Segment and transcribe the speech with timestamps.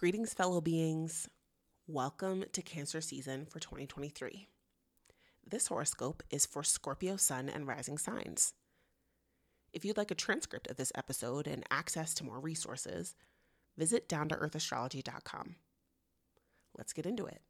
[0.00, 1.28] Greetings, fellow beings.
[1.86, 4.48] Welcome to Cancer season for 2023.
[5.46, 8.54] This horoscope is for Scorpio sun and rising signs.
[9.74, 13.14] If you'd like a transcript of this episode and access to more resources,
[13.76, 15.56] visit Down2EarthAstrology.com.
[16.78, 17.42] Let's get into it.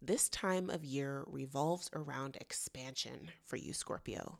[0.00, 4.38] This time of year revolves around expansion for you, Scorpio.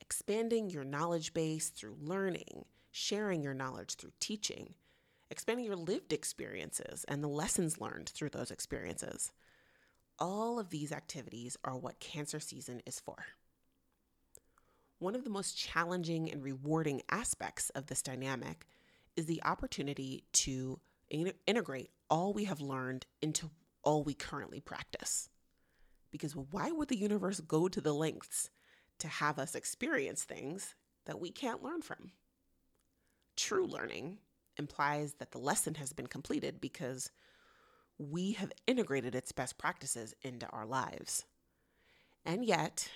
[0.00, 4.76] Expanding your knowledge base through learning, sharing your knowledge through teaching,
[5.32, 9.32] expanding your lived experiences and the lessons learned through those experiences.
[10.18, 13.16] All of these activities are what Cancer season is for.
[14.98, 18.66] One of the most challenging and rewarding aspects of this dynamic
[19.16, 23.50] is the opportunity to in- integrate all we have learned into
[23.82, 25.30] all we currently practice.
[26.10, 28.50] Because why would the universe go to the lengths
[28.98, 30.74] to have us experience things
[31.06, 32.12] that we can't learn from?
[33.34, 34.18] True learning
[34.56, 37.10] implies that the lesson has been completed because
[37.98, 41.24] we have integrated its best practices into our lives.
[42.24, 42.88] And yet,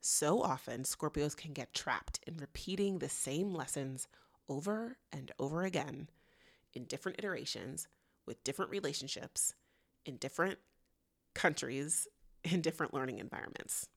[0.00, 4.08] so often, Scorpios can get trapped in repeating the same lessons
[4.48, 6.08] over and over again
[6.74, 7.88] in different iterations
[8.26, 9.54] with different relationships
[10.04, 10.58] in different
[11.34, 12.08] countries
[12.44, 13.88] in different learning environments.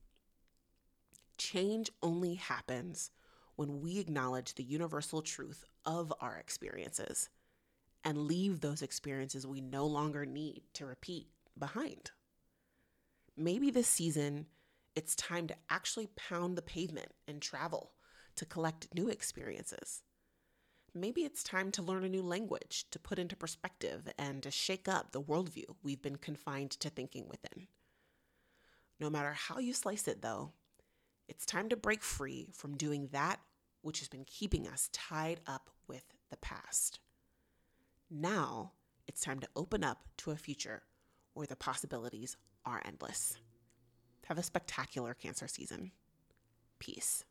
[1.38, 3.10] Change only happens
[3.56, 7.28] when we acknowledge the universal truth of our experiences
[8.04, 11.26] and leave those experiences we no longer need to repeat
[11.58, 12.10] behind.
[13.36, 14.46] Maybe this season,
[14.94, 17.92] it's time to actually pound the pavement and travel
[18.36, 20.02] to collect new experiences.
[20.94, 24.88] Maybe it's time to learn a new language to put into perspective and to shake
[24.88, 27.66] up the worldview we've been confined to thinking within.
[28.98, 30.52] No matter how you slice it, though,
[31.28, 33.40] it's time to break free from doing that
[33.82, 36.98] which has been keeping us tied up with the past.
[38.10, 38.72] Now
[39.06, 40.82] it's time to open up to a future
[41.34, 43.36] where the possibilities are endless.
[44.26, 45.92] Have a spectacular Cancer season.
[46.80, 47.24] Peace.